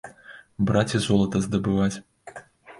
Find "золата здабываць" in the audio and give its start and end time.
1.07-1.93